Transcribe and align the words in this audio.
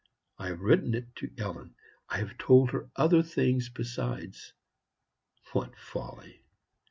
I 0.39 0.47
have 0.47 0.61
written 0.61 0.95
it 0.95 1.15
to 1.17 1.29
Ellen. 1.37 1.75
I 2.09 2.17
have 2.17 2.35
told 2.39 2.71
her 2.71 2.89
other 2.95 3.21
things 3.21 3.69
besides. 3.69 4.51
What 5.53 5.77
folly! 5.77 6.41